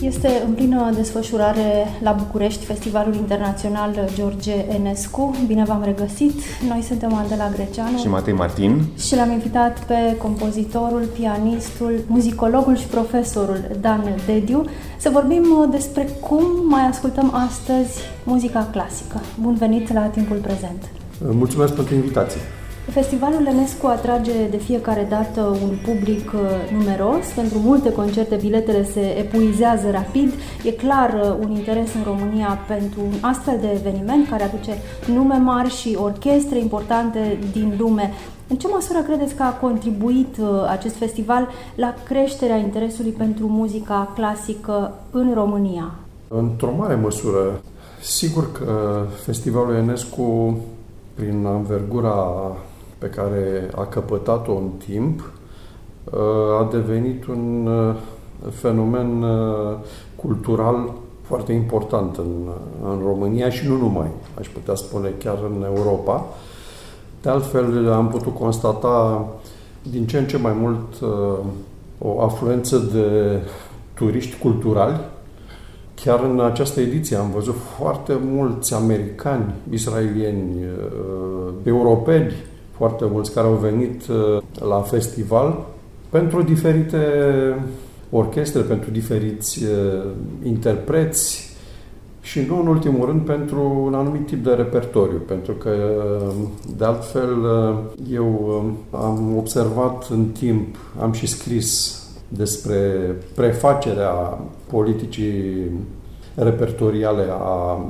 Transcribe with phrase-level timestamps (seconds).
[0.00, 5.36] Este în plină desfășurare la București Festivalul Internațional George Enescu.
[5.46, 6.32] Bine v-am regăsit!
[6.68, 12.86] Noi suntem Andela Greceanu și Matei Martin și l-am invitat pe compozitorul, pianistul, muzicologul și
[12.86, 14.64] profesorul Dan Dediu
[14.98, 19.20] să vorbim despre cum mai ascultăm astăzi muzica clasică.
[19.40, 20.88] Bun venit la timpul prezent!
[21.30, 22.40] Mulțumesc pentru invitație!
[22.90, 26.40] Festivalul Enescu atrage de fiecare dată un public uh,
[26.72, 27.26] numeros.
[27.34, 30.32] Pentru multe concerte biletele se epuizează rapid.
[30.64, 34.72] E clar uh, un interes în România pentru un astfel de eveniment care aduce
[35.06, 38.12] nume mari și orchestre importante din lume.
[38.48, 44.12] În ce măsură credeți că a contribuit uh, acest festival la creșterea interesului pentru muzica
[44.14, 45.94] clasică în România?
[46.28, 47.60] Într-o mare măsură.
[48.02, 50.58] Sigur că Festivalul Enescu,
[51.14, 52.26] prin învergura
[53.00, 55.32] pe care a căpătat-o în timp,
[56.04, 56.18] uh,
[56.60, 57.94] a devenit un uh,
[58.50, 59.76] fenomen uh,
[60.16, 62.48] cultural foarte important în,
[62.84, 64.06] în România și nu numai,
[64.38, 66.26] aș putea spune chiar în Europa.
[67.22, 69.26] De altfel, am putut constata
[69.90, 70.94] din ce în ce mai mult
[71.98, 73.38] o afluență de
[73.94, 75.00] turiști culturali.
[75.94, 80.64] Chiar în această ediție am văzut foarte mulți americani, israelieni,
[81.62, 82.32] europeni,
[82.80, 85.66] foarte mulți care au venit uh, la festival
[86.08, 86.98] pentru diferite
[88.10, 90.10] orchestre, pentru diferiți uh,
[90.42, 91.48] interpreți
[92.20, 96.34] și nu în ultimul rând pentru un anumit tip de repertoriu, pentru că uh,
[96.76, 97.36] de altfel
[98.12, 102.78] eu am observat în timp, am și scris despre
[103.34, 105.70] prefacerea politicii
[106.34, 107.80] repertoriale a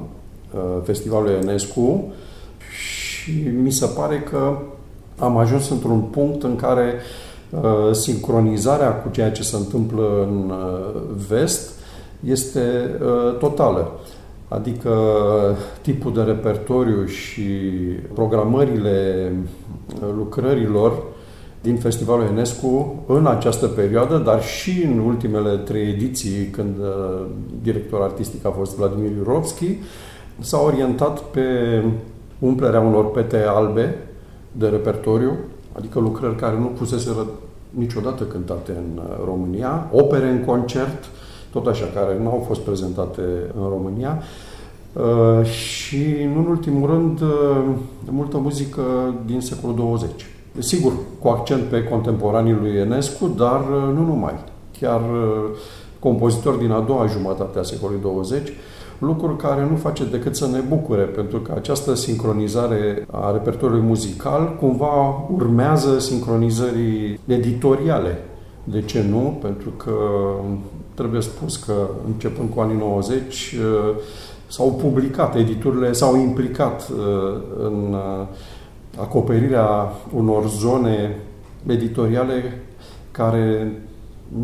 [0.83, 2.13] Festivalului Enescu
[2.73, 3.33] și
[3.63, 4.57] mi se pare că
[5.21, 6.95] am ajuns într-un punct în care
[7.51, 11.71] uh, sincronizarea cu ceea ce se întâmplă în uh, vest
[12.25, 12.61] este
[13.03, 13.91] uh, totală.
[14.49, 14.91] Adică
[15.81, 17.43] tipul de repertoriu și
[18.15, 19.33] programările
[20.17, 21.03] lucrărilor
[21.61, 26.77] din Festivalul Enescu în această perioadă, dar și în ultimele trei ediții, când
[27.63, 29.77] director artistic a fost Vladimir Jurovski,
[30.39, 31.41] s-a orientat pe
[32.39, 34.10] umplerea unor pete albe
[34.53, 35.37] de repertoriu,
[35.73, 37.11] adică lucrări care nu fusese
[37.71, 41.05] niciodată cântate în uh, România, opere în concert,
[41.53, 43.23] tot așa, care nu au fost prezentate
[43.61, 44.23] în România.
[44.93, 47.29] Uh, și, nu în ultimul rând, uh,
[48.11, 50.11] multă muzică din secolul 20.
[50.59, 54.35] Sigur, cu accent pe contemporanii lui Enescu, dar nu numai.
[54.81, 55.01] Chiar
[55.99, 58.53] compozitori din a doua jumătate a secolului 20,
[59.01, 64.57] lucru care nu face decât să ne bucure, pentru că această sincronizare a repertoriului muzical
[64.61, 68.19] cumva urmează sincronizării editoriale.
[68.65, 69.39] De ce nu?
[69.43, 69.93] Pentru că
[70.95, 71.75] trebuie spus că
[72.07, 73.97] începând cu anii 90 uh,
[74.47, 78.27] s-au publicat, editurile s-au implicat uh, în uh,
[79.01, 81.17] acoperirea unor zone
[81.67, 82.63] editoriale
[83.11, 83.73] care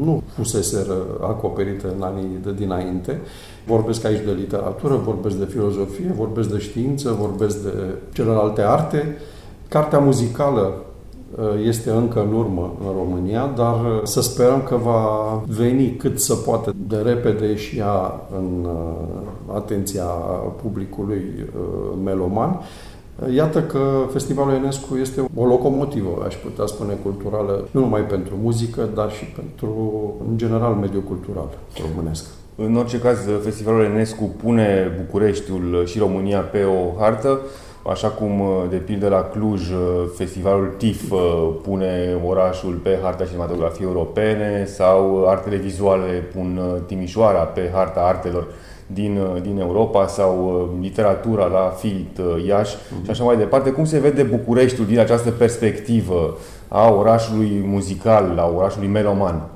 [0.00, 0.86] nu fusese
[1.20, 3.20] acoperite în anii de dinainte.
[3.66, 7.72] Vorbesc aici de literatură, vorbesc de filozofie, vorbesc de știință, vorbesc de
[8.12, 9.16] celelalte arte.
[9.69, 10.72] Cartea muzicală
[11.38, 16.20] uh, este încă în urmă în România, dar uh, să sperăm că va veni cât
[16.20, 20.04] să poate de repede și ea în uh, atenția
[20.62, 21.22] publicului
[22.04, 22.60] meloman
[23.34, 23.78] Iată că
[24.12, 29.25] Festivalul Enescu este o locomotivă, aș putea spune, culturală, nu numai pentru muzică, dar și
[29.25, 29.71] pentru,
[30.28, 31.49] în general, mediul cultural
[31.88, 32.25] românesc.
[32.56, 37.41] În orice caz, Festivalul Enescu pune Bucureștiul și România pe o hartă,
[37.91, 39.62] așa cum, de pildă, la Cluj,
[40.15, 41.13] Festivalul TIF
[41.63, 48.47] pune orașul pe harta cinematografiei europene sau artele vizuale pun Timișoara pe harta artelor
[48.86, 53.04] din, uh, din Europa sau uh, literatura la FIT, uh, Iași uh-huh.
[53.04, 53.71] și așa mai departe.
[53.71, 56.36] Cum se vede Bucureștiul din această perspectivă
[56.68, 59.48] a orașului muzical, a orașului meloman?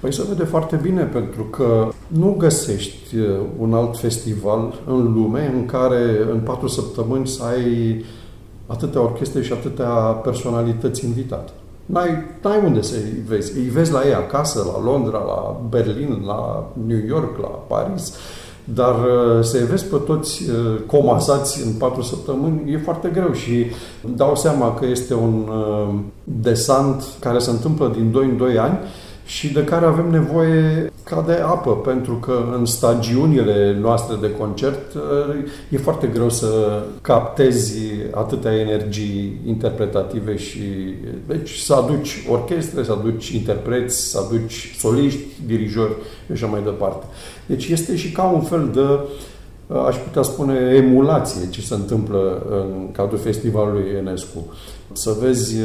[0.00, 3.16] Păi se vede foarte bine pentru că nu găsești
[3.58, 8.04] un alt festival în lume în care în patru săptămâni să ai
[8.66, 9.90] atâtea orchestre și atâtea
[10.22, 11.52] personalități invitate.
[11.86, 13.58] N-ai, n-ai unde să-i vezi.
[13.58, 18.14] Îi vezi la ei acasă, la Londra, la Berlin, la New York, la Paris.
[18.74, 23.66] Dar uh, să-i vezi pe toți uh, comasați în patru săptămâni e foarte greu și
[24.16, 28.78] dau seama că este un uh, desant care se întâmplă din 2 în 2 ani
[29.26, 34.96] și de care avem nevoie ca de apă, pentru că în stagiunile noastre de concert
[35.68, 37.78] e foarte greu să captezi
[38.14, 40.60] atâtea energii interpretative și
[41.26, 45.92] deci să aduci orchestre, să aduci interpreți, să aduci soliști, dirijori
[46.26, 47.04] și așa mai departe.
[47.46, 48.98] Deci este și ca un fel de
[49.86, 54.54] aș putea spune, emulație ce se întâmplă în cadrul festivalului Enescu.
[54.92, 55.56] Să vezi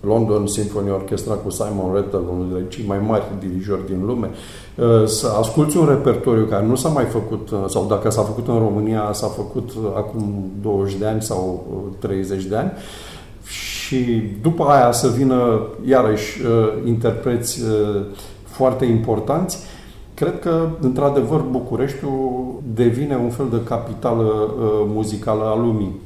[0.00, 4.30] London Symphony Orchestra cu Simon Rattle, unul dintre cei mai mari dirijori din lume,
[4.74, 8.48] uh, să asculți un repertoriu care nu s-a mai făcut, uh, sau dacă s-a făcut
[8.48, 11.66] în România, s-a făcut uh, acum 20 de ani sau
[11.98, 12.72] 30 de ani,
[13.44, 16.40] și după aia să vină iarăși
[16.84, 17.60] interpreți
[18.42, 19.58] foarte importanți,
[20.20, 24.54] cred că, într-adevăr, Bucureștiul devine un fel de capitală
[24.86, 26.00] muzicală a lumii.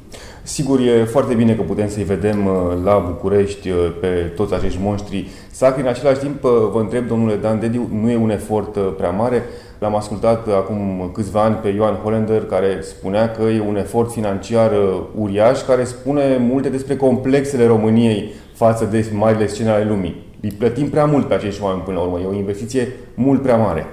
[0.47, 2.53] Sigur, e foarte bine că putem să-i vedem uh,
[2.83, 5.81] la București uh, pe toți acești monștri sacri.
[5.81, 9.43] În același timp, uh, vă întreb, domnule Dan Dediu, nu e un efort prea mare?
[9.79, 14.71] L-am ascultat acum câțiva ani pe Ioan Hollander, care spunea că e un efort financiar
[15.15, 20.23] uriaș, care spune multe despre complexele României față de marile scene ale lumii.
[20.41, 22.19] Îi plătim prea mult pe acești oameni până la urmă.
[22.19, 23.85] E o investiție mult prea mare.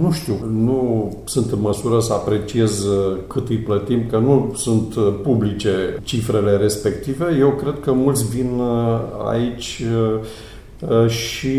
[0.00, 4.94] Nu știu, nu sunt în măsură să apreciez uh, cât îi plătim, că nu sunt
[4.94, 7.36] uh, publice cifrele respective.
[7.38, 9.00] Eu cred că mulți vin uh,
[9.30, 9.82] aici
[11.08, 11.58] și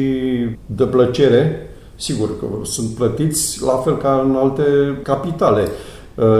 [0.65, 4.63] de plăcere, sigur că sunt plătiți la fel ca în alte
[5.03, 5.67] capitale.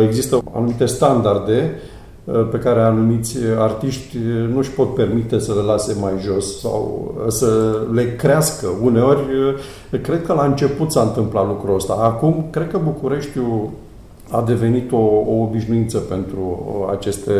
[0.07, 1.94] Există anumite standarde Uh,
[2.51, 7.13] pe care anumiți artiști uh, nu își pot permite să le lase mai jos sau
[7.17, 8.67] uh, să le crească.
[8.81, 9.19] Uneori,
[10.01, 11.93] cred că la început s-a întâmplat lucrul ăsta.
[11.93, 13.69] Acum, cred că Bucureștiul
[14.29, 16.59] a devenit o, o obișnuință pentru
[16.91, 17.31] aceste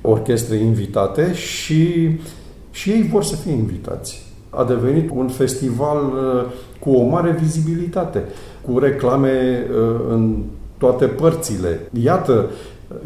[0.00, 2.10] orchestre invitate și,
[2.70, 4.30] și ei vor să fie invitați.
[4.50, 6.12] A devenit un festival
[6.78, 8.24] cu o mare vizibilitate,
[8.66, 9.66] cu reclame
[10.08, 10.42] în
[10.78, 11.80] toate părțile.
[12.02, 12.46] Iată,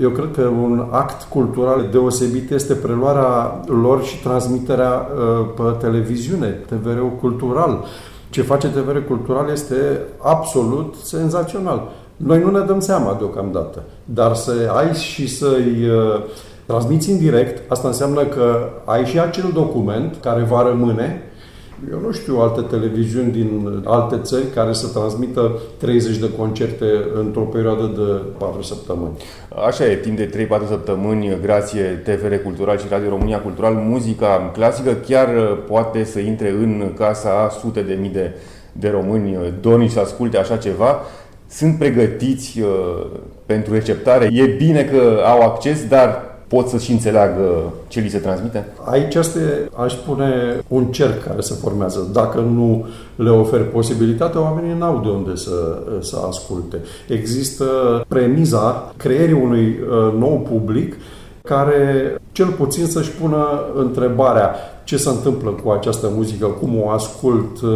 [0.01, 6.47] eu cred că un act cultural deosebit este preluarea lor și transmiterea uh, pe televiziune,
[6.47, 7.85] TVR-ul cultural.
[8.31, 11.89] Ce face TVR cultural este absolut senzațional.
[12.17, 16.23] Noi nu ne dăm seama deocamdată, dar să ai și să-i uh,
[16.67, 21.23] transmiți în direct, asta înseamnă că ai și acel document care va rămâne
[21.93, 27.41] eu nu știu alte televiziuni din alte țări care să transmită 30 de concerte într-o
[27.41, 29.17] perioadă de 4 săptămâni.
[29.67, 34.93] Așa e, timp de 3-4 săptămâni, grație TVR Cultural și Radio România Cultural, muzica clasică
[34.93, 35.29] chiar
[35.69, 38.35] poate să intre în casa a sute de mii de,
[38.73, 41.01] de români dornici să asculte așa ceva.
[41.49, 43.07] Sunt pregătiți uh,
[43.47, 44.29] pentru receptare.
[44.33, 48.67] E bine că au acces, dar pot să și înțeleagă ce li se transmite?
[48.85, 52.09] Aici este, aș spune, un cerc care se formează.
[52.13, 56.77] Dacă nu le oferi posibilitatea, oamenii n-au de unde să, să asculte.
[57.09, 57.65] Există
[58.09, 60.97] premiza creierii unui uh, nou public
[61.43, 64.55] care cel puțin să-și pună întrebarea
[64.85, 67.61] ce se întâmplă cu această muzică, cum o ascult.
[67.61, 67.71] Uh,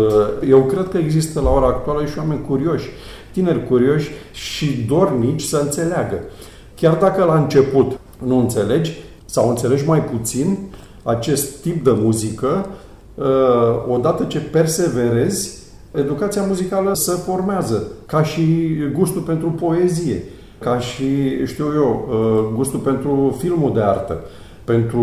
[0.49, 2.89] eu cred că există la ora actuală și oameni curioși,
[3.33, 6.19] tineri curioși și dornici să înțeleagă.
[6.75, 8.93] Chiar dacă la început nu înțelegi
[9.25, 10.59] sau înțelegi mai puțin
[11.03, 12.67] acest tip de muzică,
[13.15, 13.25] uh,
[13.89, 15.59] odată ce perseverezi,
[15.95, 20.23] educația muzicală se formează, ca și gustul pentru poezie,
[20.59, 21.05] ca și,
[21.47, 24.19] știu eu, uh, gustul pentru filmul de artă,
[24.65, 25.03] pentru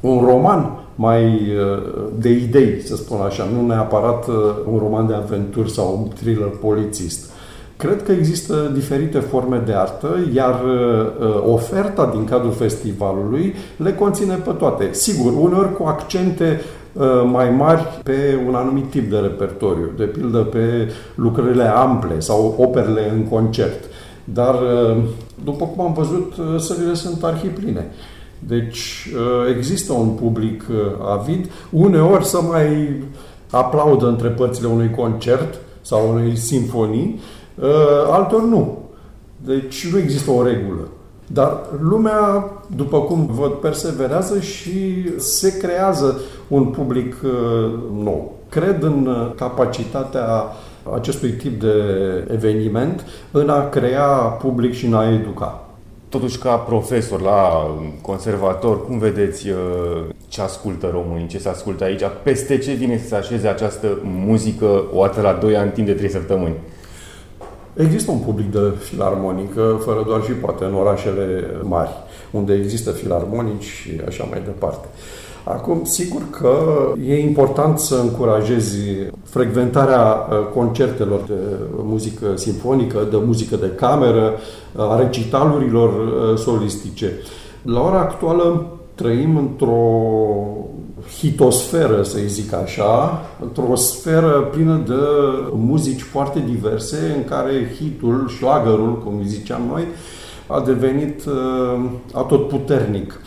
[0.00, 1.82] un roman mai uh,
[2.18, 4.26] de idei, să spun așa, nu neapărat
[4.72, 7.32] un roman de aventuri sau un thriller polițist.
[7.76, 14.34] Cred că există diferite forme de artă, iar uh, oferta din cadrul festivalului le conține
[14.34, 14.88] pe toate.
[14.92, 16.60] Sigur, uneori cu accente
[16.92, 22.54] uh, mai mari pe un anumit tip de repertoriu, de pildă pe lucrările ample sau
[22.58, 23.84] operele în concert.
[24.24, 24.96] Dar, uh,
[25.44, 27.90] după cum am văzut, sălile sunt arhipline.
[28.38, 29.08] Deci
[29.56, 30.64] există un public
[31.18, 31.50] avid.
[31.70, 32.92] Uneori să mai
[33.50, 37.33] aplaudă între părțile unui concert sau unei simfonii, Uh,
[38.10, 38.78] altor nu.
[39.36, 40.88] Deci nu există o regulă.
[41.26, 47.30] Dar lumea, după cum văd, perseverează și se creează un public uh,
[48.02, 48.32] nou.
[48.48, 50.44] Cred în uh, capacitatea
[50.94, 51.74] acestui tip de
[52.32, 55.68] eveniment în a crea public și în a educa.
[56.08, 57.70] Totuși, ca profesor la
[58.00, 59.46] conservator, cum vedeți
[60.28, 62.02] ce ascultă românii, ce se ascultă aici?
[62.22, 65.92] Peste ce vine să se așeze această muzică o dată la 2 ani, timp de
[65.92, 66.54] 3 săptămâni?
[67.74, 71.90] Există un public de filarmonică, fără doar și poate în orașele mari,
[72.30, 74.86] unde există filarmonici și așa mai departe.
[75.44, 76.56] Acum, sigur că
[77.06, 78.78] e important să încurajezi
[79.24, 81.40] frecventarea uh, concertelor de
[81.82, 84.32] muzică simfonică, de muzică de cameră,
[84.76, 87.12] a recitalurilor uh, solistice.
[87.62, 89.76] La ora actuală trăim într-o
[91.18, 94.94] hitosferă, să-i zic așa, într-o sferă plină de
[95.52, 99.84] muzici foarte diverse, în care hitul, șlagărul, cum ziceam noi,
[100.46, 103.20] a devenit uh, atotputernic.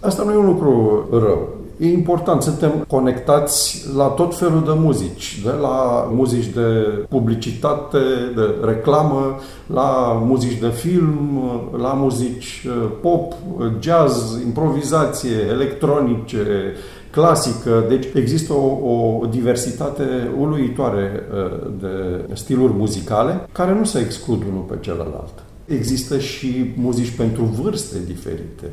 [0.00, 1.48] Asta nu e un lucru rău.
[1.78, 6.60] E important, suntem conectați la tot felul de muzici, de la muzici de
[7.08, 7.98] publicitate,
[8.34, 11.42] de reclamă, la muzici de film,
[11.76, 13.32] la muzici uh, pop,
[13.80, 16.72] jazz, improvizație, electronice,
[17.14, 17.84] clasică.
[17.88, 24.64] Deci există o, o diversitate uluitoare uh, de stiluri muzicale care nu se exclud unul
[24.68, 25.42] pe celălalt.
[25.64, 28.70] Există și muzici pentru vârste diferite.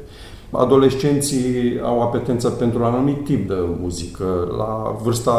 [0.51, 4.53] Adolescenții au apetență pentru un anumit tip de muzică.
[4.57, 5.31] La vârsta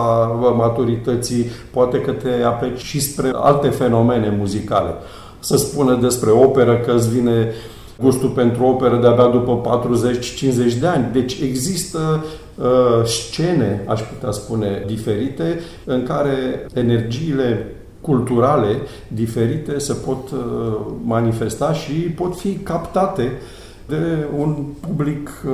[0.57, 4.95] maturității poate că te apleci și spre alte fenomene muzicale.
[5.39, 7.53] Să spună despre operă că îți vine
[8.01, 9.81] gustul pentru operă de-abia după
[10.75, 11.09] 40-50 de ani.
[11.13, 12.42] Deci există uh,
[13.05, 18.77] scene, aș putea spune, diferite în care energiile culturale
[19.09, 20.39] diferite se pot uh,
[21.05, 23.33] manifesta și pot fi captate
[23.89, 25.53] de un public uh,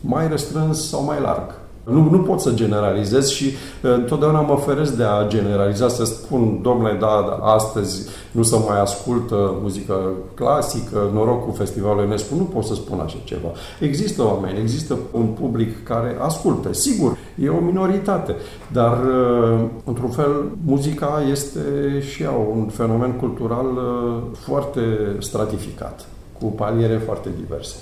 [0.00, 1.54] mai restrâns sau mai larg.
[1.90, 6.58] Nu, nu pot să generalizez și uh, întotdeauna mă feresc de a generaliza, să spun,
[6.62, 12.42] domnule, da, da, astăzi nu se mai ascultă muzică clasică, noroc cu Festivalul Enescu, nu
[12.42, 13.48] pot să spun așa ceva.
[13.80, 18.36] Există oameni, există un public care ascultă, sigur, e o minoritate,
[18.72, 21.60] dar uh, într-un fel muzica este
[22.10, 23.66] și ea un fenomen cultural
[24.32, 24.80] foarte
[25.18, 26.06] stratificat,
[26.40, 27.76] cu paliere foarte diverse.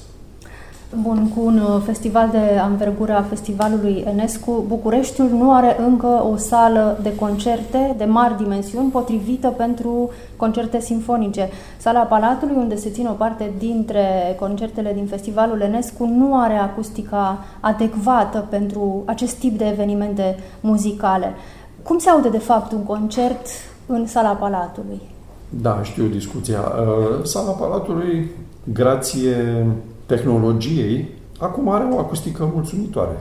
[0.95, 6.37] Bun, cu un uh, festival de anvergură a festivalului Enescu, Bucureștiul nu are încă o
[6.37, 11.49] sală de concerte de mari dimensiuni potrivită pentru concerte sinfonice.
[11.77, 17.45] Sala Palatului, unde se ține o parte dintre concertele din festivalul Enescu, nu are acustica
[17.61, 21.35] adecvată pentru acest tip de evenimente muzicale.
[21.83, 23.47] Cum se aude de fapt un concert
[23.87, 25.01] în Sala Palatului?
[25.49, 26.61] Da, știu discuția.
[26.61, 28.31] Uh, sala Palatului,
[28.73, 29.67] grație
[30.07, 31.09] tehnologiei,
[31.39, 33.21] acum are o acustică mulțumitoare.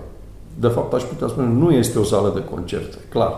[0.59, 3.33] De fapt, aș putea spune, nu este o sală de concerte, clar.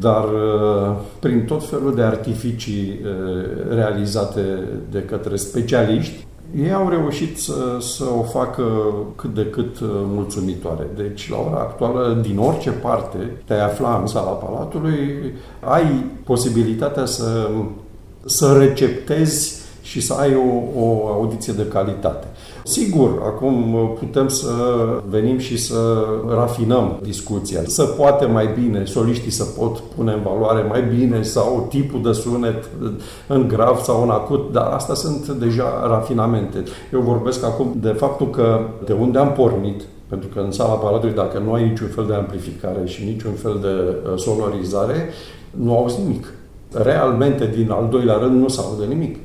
[0.00, 6.26] Dar uh, prin tot felul de artificii uh, realizate de către specialiști,
[6.56, 8.64] ei au reușit să, să o facă
[9.16, 10.86] cât de cât uh, mulțumitoare.
[10.96, 17.48] Deci, la ora actuală, din orice parte te afla în sala Palatului, ai posibilitatea să,
[18.24, 22.26] să receptezi și să ai o, o audiție de calitate.
[22.68, 24.52] Sigur, acum putem să
[25.08, 27.60] venim și să rafinăm discuția.
[27.66, 32.12] Să poate mai bine, soliștii să pot pune în valoare mai bine sau tipul de
[32.12, 32.68] sunet
[33.26, 36.62] în grav sau în acut, dar asta sunt deja rafinamente.
[36.92, 41.14] Eu vorbesc acum de faptul că de unde am pornit, pentru că în sala Palatului,
[41.14, 45.08] dacă nu ai niciun fel de amplificare și niciun fel de uh, sonorizare,
[45.50, 46.32] nu auzi nimic.
[46.72, 49.16] Realmente, din al doilea rând, nu se aude nimic.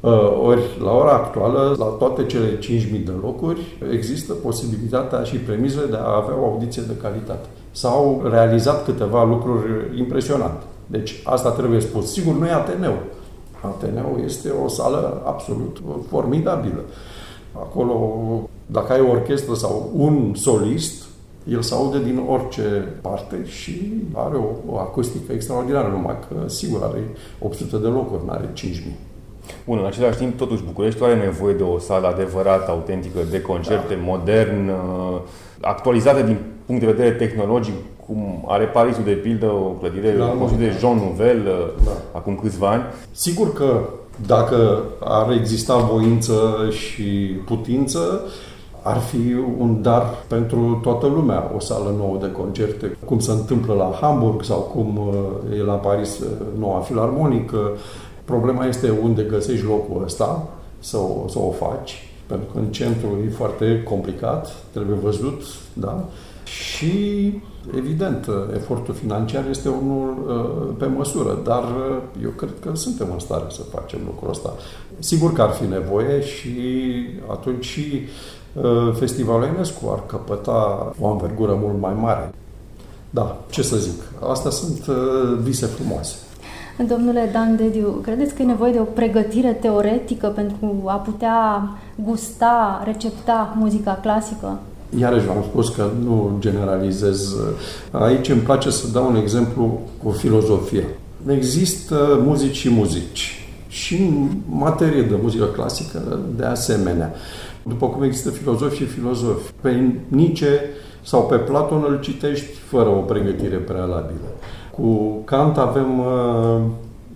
[0.00, 3.60] Uh, ori, la ora actuală, la toate cele 5.000 de locuri,
[3.92, 7.46] există posibilitatea și premizele de a avea o audiție de calitate.
[7.70, 10.64] S-au realizat câteva lucruri impresionante.
[10.86, 12.12] Deci, asta trebuie spus.
[12.12, 12.94] Sigur, nu e Ateneu.
[13.60, 16.80] Ateneu este o sală absolut formidabilă.
[17.52, 17.94] Acolo,
[18.66, 21.04] dacă ai o orchestră sau un solist,
[21.50, 26.82] el se aude din orice parte și are o, o acustică extraordinară, numai că, sigur,
[26.82, 27.02] are
[27.38, 29.07] 800 de locuri, nu are 5.000.
[29.64, 33.94] Bun, în același timp, totuși, Bucureștiul are nevoie de o sală adevărată, autentică, de concerte,
[33.94, 34.00] da.
[34.04, 34.70] modern,
[35.60, 36.36] actualizată din
[36.66, 37.74] punct de vedere tehnologic,
[38.06, 41.42] cum are Parisul, de pildă, o clădire da, construită de Jean Nouvel
[41.84, 41.90] da.
[42.12, 42.82] acum câțiva ani.
[43.10, 43.80] Sigur că
[44.26, 47.02] dacă ar exista voință și
[47.46, 48.20] putință,
[48.82, 53.74] ar fi un dar pentru toată lumea, o sală nouă de concerte, cum se întâmplă
[53.74, 55.00] la Hamburg sau cum
[55.58, 56.22] e la Paris
[56.58, 57.70] noua filarmonică,
[58.28, 63.08] Problema este unde găsești locul ăsta să o, să o faci, pentru că în centru
[63.26, 65.42] e foarte complicat, trebuie văzut,
[65.72, 66.04] da?
[66.44, 67.32] Și,
[67.76, 73.18] evident, efortul financiar este unul uh, pe măsură, dar uh, eu cred că suntem în
[73.18, 74.52] stare să facem lucrul ăsta.
[74.98, 76.50] Sigur că ar fi nevoie și
[77.30, 78.02] atunci și
[78.52, 82.34] uh, Festivalul Enescu ar căpăta o învergură mult mai mare.
[83.10, 84.86] Da, ce să zic, astea sunt
[85.42, 86.16] vise frumoase.
[86.86, 92.82] Domnule Dan Dediu, credeți că e nevoie de o pregătire teoretică pentru a putea gusta,
[92.84, 94.58] recepta muzica clasică?
[94.98, 97.36] Iarăși v-am spus că nu generalizez.
[97.90, 100.84] Aici îmi place să dau un exemplu cu filozofia.
[101.26, 103.48] Există muzici și muzici.
[103.68, 107.12] Și în materie de muzică clasică, de asemenea.
[107.62, 109.52] După cum există filozofi și filozofi.
[109.60, 110.60] Pe Nietzsche
[111.02, 114.28] sau pe Platon îl citești fără o pregătire prealabilă.
[114.80, 116.60] Cu Kant avem uh,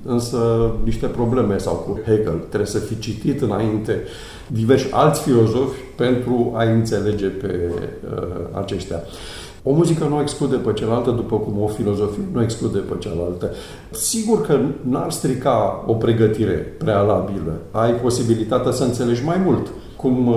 [0.04, 2.38] însă niște probleme sau cu Hegel.
[2.49, 4.02] Trebuie să fi citit înainte
[4.47, 8.97] diversi alți filozofi pentru a înțelege pe uh, aceștia.
[9.62, 13.50] O muzică nu exclude pe cealaltă, după cum o filozofie nu exclude pe cealaltă.
[13.90, 17.52] Sigur că n-ar strica o pregătire prealabilă.
[17.71, 19.66] Ai posibilitatea să înțelegi mai mult
[20.02, 20.37] cum uh,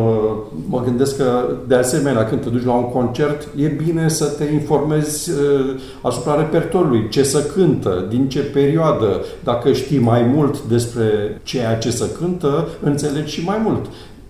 [0.69, 4.43] mă gândesc că, de asemenea, când te duci la un concert, e bine să te
[4.43, 9.21] informezi uh, asupra repertoriului, ce să cântă, din ce perioadă.
[9.43, 13.85] Dacă știi mai mult despre ceea ce să cântă, înțelegi și mai mult.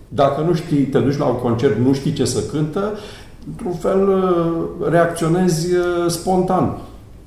[0.08, 2.92] Dacă nu știi, te duci la un concert, nu știi ce să cântă,
[3.48, 5.68] într-un fel uh, reacționezi
[6.06, 6.78] spontan.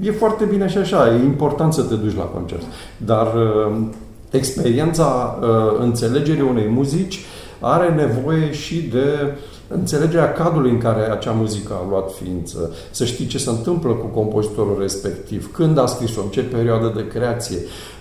[0.01, 2.63] E foarte bine și așa, e important să te duci la concert.
[2.97, 3.27] Dar
[4.29, 5.39] experiența
[5.79, 7.19] înțelegerii unei muzici
[7.59, 9.37] are nevoie și de
[9.67, 14.05] înțelegerea cadrului în care acea muzică a luat ființă, să știi ce se întâmplă cu
[14.05, 17.57] compozitorul respectiv, când a scris-o, în ce perioadă de creație,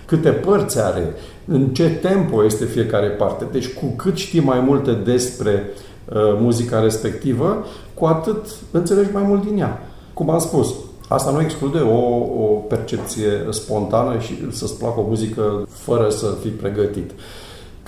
[0.06, 1.14] câte părți are,
[1.46, 3.46] în ce tempo este fiecare parte.
[3.52, 5.70] Deci cu cât știi mai multe despre
[6.04, 9.82] uh, muzica respectivă, cu atât înțelegi mai mult din ea.
[10.14, 10.74] Cum am spus,
[11.08, 11.98] Asta nu exclude o,
[12.42, 17.10] o percepție spontană și să-ți placă o muzică fără să fii pregătit.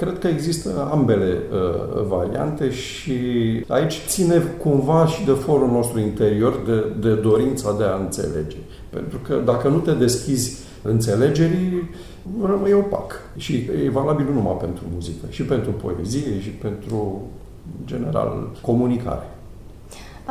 [0.01, 3.13] Cred că există ambele uh, variante și
[3.69, 8.57] aici ține cumva și de forul nostru interior, de, de dorința de a înțelege.
[8.91, 11.91] Pentru că dacă nu te deschizi înțelegerii,
[12.45, 13.13] rămâi opac.
[13.37, 17.23] Și e valabil nu numai pentru muzică, și pentru poezie, și pentru,
[17.85, 19.29] general, comunicare.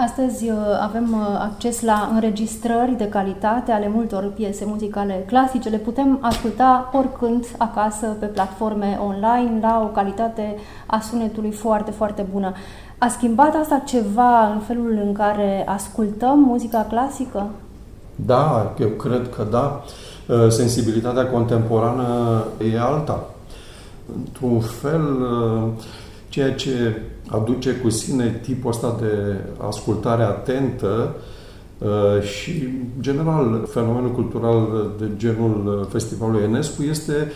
[0.06, 5.70] Astăzi uh, avem uh, acces la înregistrări de calitate ale multor piese muzicale clasice.
[5.70, 12.26] Le putem asculta oricând acasă pe platforme online la o calitate a sunetului foarte, foarte
[12.32, 12.54] bună.
[12.98, 17.50] A schimbat asta ceva în felul în care ascultăm muzica clasică?
[18.16, 19.84] Da, eu cred că da.
[20.28, 23.24] Uh, sensibilitatea contemporană e alta.
[24.16, 25.02] Într-un fel,
[26.30, 29.36] ceea ce aduce cu sine tipul ăsta de
[29.68, 31.16] ascultare atentă
[31.78, 32.68] uh, și,
[33.00, 37.32] general, fenomenul cultural de genul Festivalului Enescu este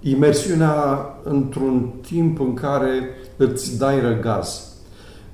[0.00, 0.74] imersiunea
[1.22, 4.76] într-un timp în care îți dai răgaz.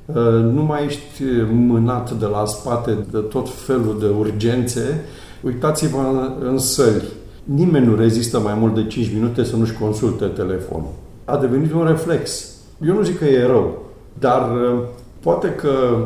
[0.06, 0.14] Uh,
[0.52, 1.22] nu mai ești
[1.52, 5.04] mânat de la spate de tot felul de urgențe.
[5.42, 7.02] Uitați-vă în săli.
[7.44, 10.92] Nimeni nu rezistă mai mult de 5 minute să nu-și consulte telefonul.
[11.24, 12.51] A devenit un reflex.
[12.86, 13.82] Eu nu zic că e rău,
[14.18, 14.78] dar uh,
[15.20, 16.04] poate că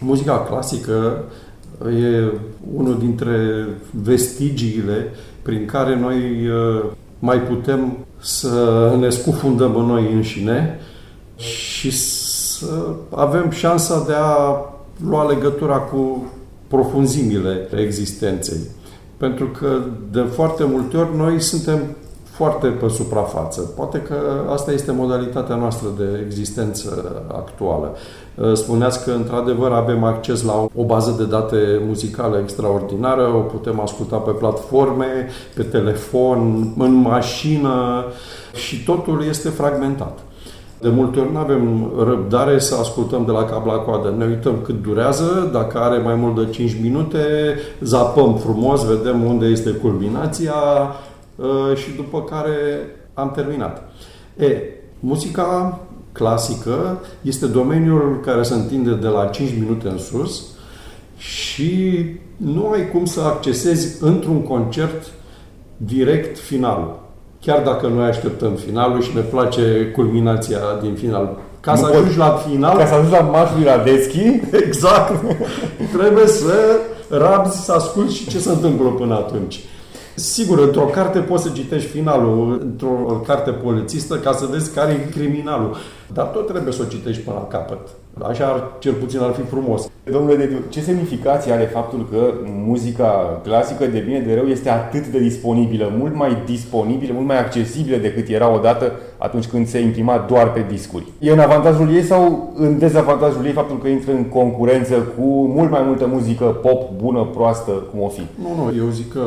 [0.00, 1.24] muzica clasică
[1.86, 2.32] e
[2.74, 3.66] unul dintre
[4.02, 5.12] vestigiile
[5.42, 6.16] prin care noi
[6.48, 6.84] uh,
[7.18, 10.78] mai putem să ne scufundăm în noi înșine
[11.36, 12.66] și să
[13.14, 14.60] avem șansa de a
[15.08, 16.32] lua legătura cu
[16.68, 18.58] profunzimile existenței.
[19.16, 21.78] Pentru că de foarte multe ori noi suntem
[22.38, 23.60] foarte pe suprafață.
[23.60, 24.14] Poate că
[24.52, 27.96] asta este modalitatea noastră de existență actuală.
[28.34, 33.80] Uh, spuneați că, într-adevăr, avem acces la o bază de date muzicală extraordinară, o putem
[33.80, 38.04] asculta pe platforme, pe telefon, în mașină
[38.54, 40.18] și totul este fragmentat.
[40.80, 44.14] De multe ori nu avem răbdare să ascultăm de la cap la coadă.
[44.18, 47.18] Ne uităm cât durează, dacă are mai mult de 5 minute,
[47.80, 51.07] zapăm frumos, vedem unde este culminația, Uh,
[51.74, 52.54] și după care
[53.14, 53.82] am terminat.
[54.38, 54.62] E,
[55.00, 55.80] muzica
[56.12, 60.42] clasică este domeniul care se întinde de la 5 minute în sus
[61.16, 62.04] și
[62.36, 65.10] nu ai cum să accesezi într-un concert
[65.76, 66.98] direct finalul.
[67.40, 71.36] Chiar dacă noi așteptăm finalul și ne place culminația din final.
[71.60, 72.76] Ca nu să ajungi la final...
[72.76, 74.40] Ca să ajungi la marșul Radeschi...
[74.66, 75.24] Exact!
[75.96, 76.54] trebuie să
[77.10, 79.60] rabzi, să asculti și ce se întâmplă până atunci.
[80.18, 85.10] Sigur, într-o carte poți să citești finalul, într-o carte polițistă, ca să vezi care e
[85.10, 85.76] criminalul.
[86.12, 87.78] Dar tot trebuie să o citești până la capăt.
[88.28, 89.90] Așa ar, cel puțin ar fi frumos.
[90.10, 92.32] Domnule Dediu, ce semnificație are faptul că
[92.66, 97.38] muzica clasică de bine de rău este atât de disponibilă, mult mai disponibilă, mult mai
[97.38, 101.12] accesibilă decât era odată atunci când se imprima doar pe discuri?
[101.18, 105.70] E în avantajul ei sau în dezavantajul ei faptul că intră în concurență cu mult
[105.70, 108.22] mai multă muzică pop bună, proastă, cum o fi?
[108.42, 109.20] Nu, nu, eu zic că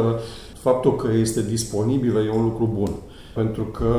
[0.61, 2.91] faptul că este disponibilă e un lucru bun.
[3.33, 3.93] Pentru că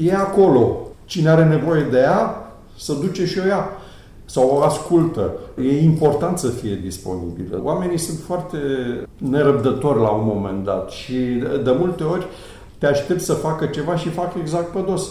[0.00, 0.76] e acolo.
[1.04, 3.68] Cine are nevoie de ea, să duce și o ea.
[4.24, 5.32] sau o ascultă.
[5.62, 7.60] E important să fie disponibilă.
[7.62, 8.58] Oamenii sunt foarte
[9.18, 11.14] nerăbdători la un moment dat și
[11.64, 12.26] de multe ori
[12.78, 15.08] te aștept să facă ceva și fac exact pe dos.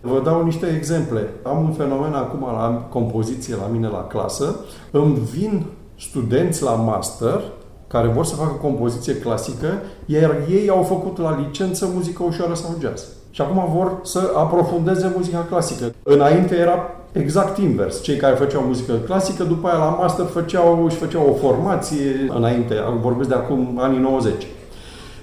[0.00, 1.28] Vă dau niște exemple.
[1.42, 4.56] Am un fenomen acum la compoziție la mine la clasă.
[4.90, 5.64] Îmi vin
[5.98, 7.42] studenți la master
[7.88, 9.66] care vor să facă compoziție clasică,
[10.06, 13.04] iar ei au făcut la licență muzică ușoară sau jazz.
[13.30, 15.94] Și acum vor să aprofundeze muzica clasică.
[16.02, 16.78] Înainte era
[17.12, 18.02] exact invers.
[18.02, 22.74] Cei care făceau muzică clasică, după aia la master făceau, își făceau o formație înainte,
[23.00, 24.32] vorbesc de acum anii 90.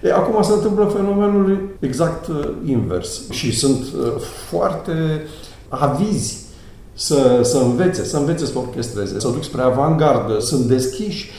[0.04, 4.13] E, acum se întâmplă fenomenul exact uh, invers și sunt uh,
[4.49, 5.23] foarte
[5.69, 6.45] avizi
[6.93, 11.30] să, să învețe, să învețe să orchestreze, să duc spre avantgardă, sunt deschiși.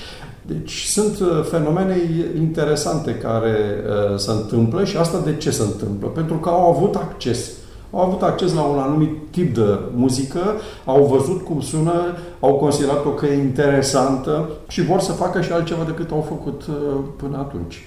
[0.46, 1.96] Deci sunt uh, fenomene
[2.36, 6.08] interesante care uh, se întâmplă și asta de ce se întâmplă?
[6.08, 7.50] Pentru că au avut acces
[7.90, 10.40] au avut acces la un anumit tip de muzică,
[10.84, 11.92] au văzut cum sună,
[12.40, 16.74] au considerat-o că e interesantă și vor să facă și altceva decât au făcut uh,
[17.16, 17.82] până atunci.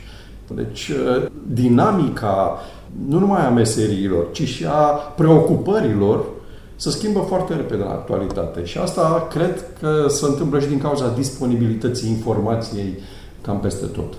[0.56, 2.60] Deci, uh, dinamica
[3.08, 6.26] nu numai a meseriilor, ci și a preocupărilor
[6.80, 8.65] se schimbă foarte repede în actualitate.
[8.65, 13.00] Și asta cred că se întâmplă și din cauza disponibilității informației
[13.42, 14.13] cam peste tot.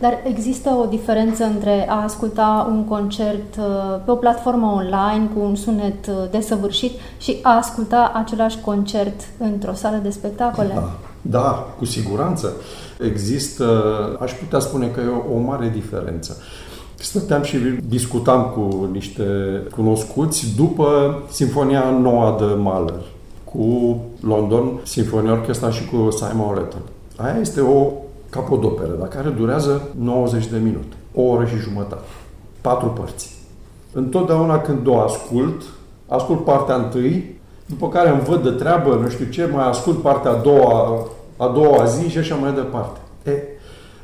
[0.00, 3.64] Dar există o diferență între a asculta un concert uh,
[4.04, 9.72] pe o platformă online cu un sunet uh, desăvârșit și a asculta același concert într-o
[9.72, 10.72] sală de spectacole?
[10.74, 10.90] Da,
[11.22, 12.52] da cu siguranță.
[13.00, 13.64] Există,
[14.20, 16.36] aș putea spune că e o, mare diferență.
[17.00, 17.56] Stăteam și
[17.88, 19.24] discutam cu niște
[19.74, 23.02] cunoscuți după Sinfonia Noua de Mahler,
[23.44, 26.80] cu London Sinfonia Orchestra și cu Simon Letton.
[27.16, 27.90] Aia este o
[28.30, 32.02] capodoperă, dar care durează 90 de minute, o oră și jumătate,
[32.60, 33.36] patru părți.
[33.92, 35.62] Întotdeauna când o ascult,
[36.08, 40.30] ascult partea întâi, după care îmi văd de treabă, nu știu ce, mai ascult partea
[40.30, 41.06] a doua,
[41.36, 43.00] a doua zi și așa mai departe.
[43.24, 43.42] E,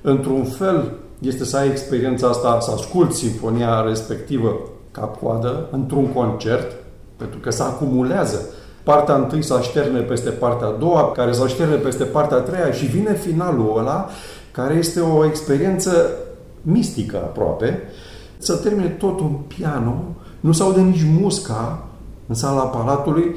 [0.02, 0.92] într-un fel,
[1.26, 4.60] este să ai experiența asta, să asculti sinfonia respectivă
[4.90, 6.72] cap-coadă într-un concert,
[7.16, 8.48] pentru că se acumulează.
[8.82, 12.70] Partea întâi să așterne peste partea a doua, care să așterne peste partea a treia
[12.72, 14.08] și vine finalul ăla,
[14.52, 16.10] care este o experiență
[16.62, 17.82] mistică aproape,
[18.38, 20.02] să termine tot un piano,
[20.40, 21.87] nu se aude nici musca
[22.26, 23.37] în sala palatului,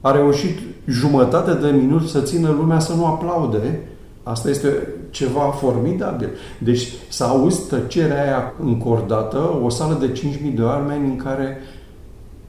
[0.00, 3.80] a reușit jumătate de minut să țină lumea să nu aplaude,
[4.22, 6.28] asta este ceva formidabil.
[6.58, 11.58] Deci să auzi tăcerea aia încordată, o sală de 5.000 de oameni în care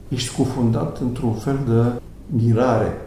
[0.08, 2.00] ești scufundat într-un fel de
[2.44, 3.00] mirare.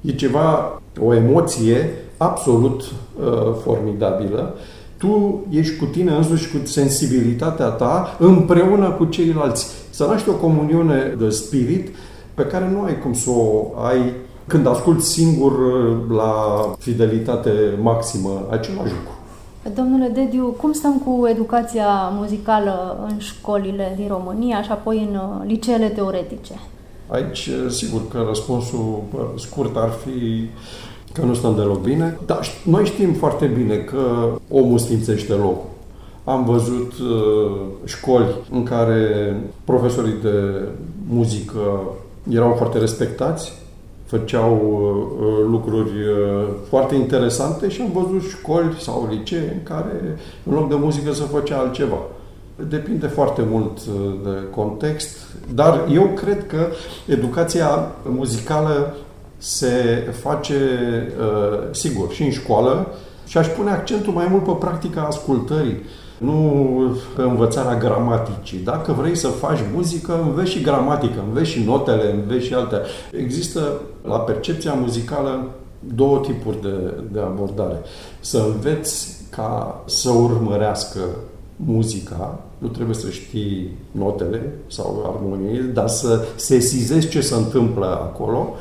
[0.00, 4.54] E ceva, o emoție absolut uh, formidabilă.
[4.96, 9.66] Tu ești cu tine însuși, cu sensibilitatea ta, împreună cu ceilalți.
[9.90, 11.88] Să naște o comuniune de spirit
[12.34, 14.12] pe care nu ai cum să o ai
[14.46, 16.34] când asculti singur uh, la
[16.78, 17.50] fidelitate
[17.82, 19.16] maximă același lucru.
[19.74, 25.46] Domnule Dediu, cum stăm cu educația muzicală în școlile din România și apoi în uh,
[25.46, 26.54] liceele teoretice?
[27.08, 29.02] Aici, sigur că răspunsul
[29.36, 30.48] scurt ar fi
[31.12, 35.70] că nu stăm deloc bine, dar noi știm foarte bine că omul sfințește locul.
[36.24, 40.68] Am văzut uh, școli în care profesorii de
[41.08, 41.80] muzică
[42.30, 43.52] erau foarte respectați,
[44.16, 50.54] făceau uh, lucruri uh, foarte interesante și am văzut școli sau licee în care în
[50.54, 51.96] loc de muzică se făcea altceva.
[52.68, 55.18] Depinde foarte mult uh, de context,
[55.54, 56.66] dar eu cred că
[57.06, 58.94] educația muzicală
[59.38, 59.74] se
[60.20, 60.54] face,
[61.18, 62.94] uh, sigur, și în școală
[63.26, 65.82] și aș pune accentul mai mult pe practica ascultării,
[66.22, 68.58] nu pe învățarea gramaticii.
[68.58, 72.76] Dacă vrei să faci muzică, înveți și gramatică, înveți și notele, înveți și alte.
[73.12, 75.50] Există la percepția muzicală
[75.94, 77.80] două tipuri de, de abordare.
[78.20, 81.00] Să înveți ca să urmărească
[81.56, 88.54] muzica, nu trebuie să știi notele sau armonie, dar să sesizezi ce se întâmplă acolo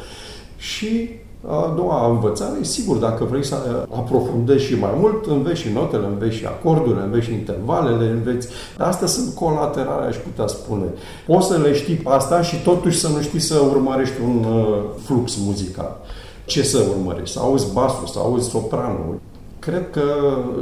[0.58, 1.10] și
[1.48, 6.36] a doua învățare, sigur, dacă vrei să aprofundezi și mai mult, înveți și notele, înveți
[6.36, 8.48] și acordurile, înveți și intervalele, înveți.
[8.78, 10.86] Dar astea sunt colaterale, aș putea spune.
[11.28, 15.38] Poți să le știi asta și totuși să nu știi să urmărești un uh, flux
[15.46, 15.98] muzical.
[16.46, 17.34] Ce să urmărești?
[17.34, 19.20] Să auzi basul, să auzi sopranul.
[19.60, 20.04] Cred că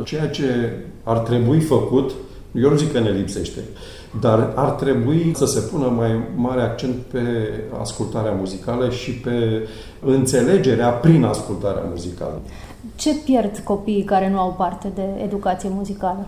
[0.04, 2.12] ceea ce ar trebui făcut
[2.54, 3.60] eu nu zic că ne lipsește,
[4.20, 7.20] dar ar trebui să se pună mai mare accent pe
[7.82, 9.68] ascultarea muzicală și pe
[10.06, 12.42] înțelegerea prin ascultarea muzicală.
[12.96, 16.28] Ce pierd copiii care nu au parte de educație muzicală?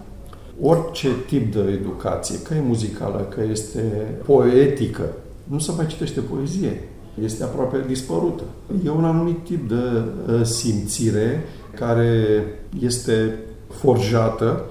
[0.62, 3.82] Orice tip de educație, că e muzicală, că este
[4.26, 5.04] poetică,
[5.44, 6.84] nu se mai citește poezie.
[7.24, 8.44] este aproape dispărută.
[8.86, 11.44] E un anumit tip de uh, simțire
[11.76, 12.44] care
[12.80, 13.40] este
[13.70, 14.66] forjată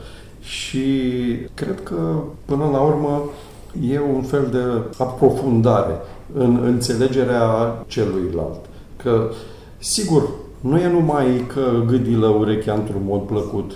[0.50, 0.88] și
[1.54, 1.96] cred că
[2.44, 3.22] până la urmă
[3.90, 5.94] e un fel de aprofundare
[6.34, 7.44] în înțelegerea
[7.86, 8.58] celuilalt.
[8.96, 9.30] Că,
[9.78, 10.28] sigur,
[10.60, 13.72] nu e numai că gâdilă urechea într-un mod plăcut,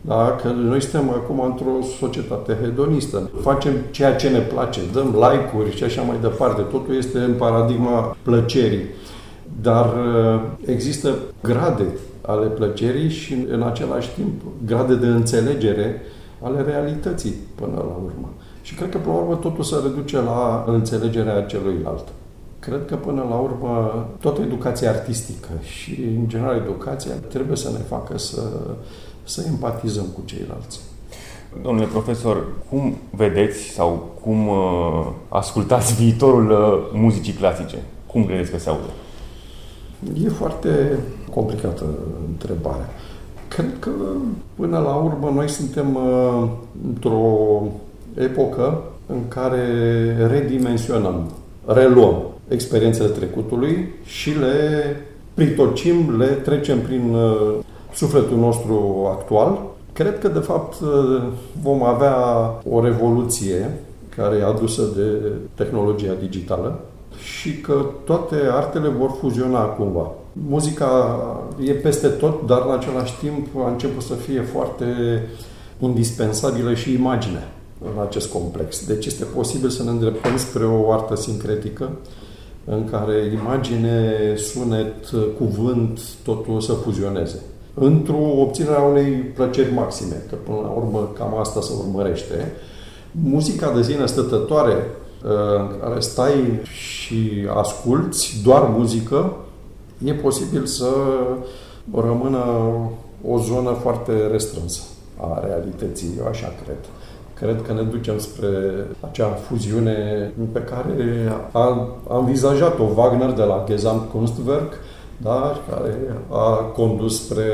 [0.00, 0.38] da?
[0.42, 3.30] Că noi suntem acum într-o societate hedonistă.
[3.40, 6.60] Facem ceea ce ne place, dăm like-uri și așa mai departe.
[6.60, 8.84] Totul este în paradigma plăcerii.
[9.62, 11.84] Dar uh, există grade
[12.28, 16.02] ale plăcerii și în același timp grade de înțelegere
[16.40, 18.28] ale realității până la urmă.
[18.62, 22.08] Și cred că, până la urmă, totul se reduce la înțelegerea celuilalt.
[22.58, 27.84] Cred că, până la urmă, toată educația artistică și, în general, educația trebuie să ne
[27.88, 28.42] facă să,
[29.24, 30.80] să empatizăm cu ceilalți.
[31.62, 37.76] Domnule profesor, cum vedeți sau cum uh, ascultați viitorul uh, muzicii clasice?
[38.06, 38.90] Cum credeți că se aude?
[40.24, 40.98] E foarte
[41.30, 41.84] complicată
[42.28, 42.88] întrebarea.
[43.48, 43.90] Cred că,
[44.54, 46.48] până la urmă, noi suntem uh,
[46.86, 47.62] într-o
[48.14, 49.62] epocă în care
[50.30, 51.30] redimensionăm,
[51.66, 54.96] reluăm experiențele trecutului și le
[55.34, 57.58] pritocim, le trecem prin uh,
[57.94, 59.60] sufletul nostru actual.
[59.92, 61.22] Cred că, de fapt, uh,
[61.62, 62.16] vom avea
[62.70, 63.70] o revoluție
[64.16, 66.80] care e adusă de tehnologia digitală
[67.22, 70.10] și că toate artele vor fuziona cumva.
[70.32, 71.18] Muzica
[71.64, 74.84] e peste tot, dar în același timp a început să fie foarte
[75.78, 77.48] indispensabilă și imagine
[77.84, 78.86] în acest complex.
[78.86, 81.90] Deci este posibil să ne îndreptăm spre o artă sincretică
[82.64, 84.94] în care imagine, sunet,
[85.38, 87.42] cuvânt, totul să fuzioneze.
[87.74, 92.52] Într-o obținerea unei plăceri maxime, că până la urmă cam asta se urmărește.
[93.10, 94.86] Muzica de sine stătătoare,
[95.22, 99.36] în care stai și asculți doar muzică,
[100.04, 100.88] e posibil să
[101.94, 102.44] rămână
[103.28, 104.82] o zonă foarte restrânsă
[105.20, 106.76] a realității, eu așa cred.
[107.34, 108.48] Cred că ne ducem spre
[109.10, 114.72] acea fuziune pe care a, a învizajat-o Wagner de la Gesamtkunstwerk,
[115.22, 117.44] da, care a condus spre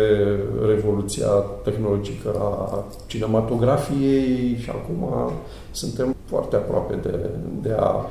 [0.66, 1.28] revoluția
[1.62, 5.30] tehnologică a cinematografiei și acum
[5.70, 7.30] suntem foarte aproape de,
[7.62, 8.06] de a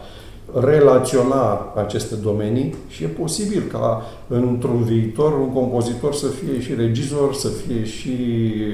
[0.60, 7.34] relaționa aceste domenii și e posibil ca într-un viitor un compozitor să fie și regizor,
[7.34, 8.16] să fie și,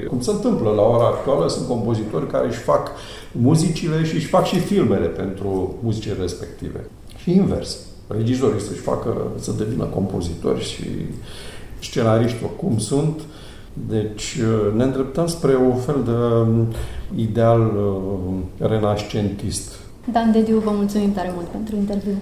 [0.07, 2.91] cum se întâmplă la ora actuală, sunt compozitori care își fac
[3.31, 6.89] muzicile și își fac și filmele pentru muzicile respective.
[7.17, 7.88] Și invers.
[8.17, 10.85] Regizorii să-și facă, să devină compozitori și
[11.79, 13.21] scenariști oricum sunt.
[13.87, 14.39] Deci
[14.75, 16.67] ne îndreptăm spre un fel de um,
[17.15, 19.79] ideal uh, renascentist
[20.11, 22.13] Dan Dediu, vă mulțumim tare mult pentru interviu.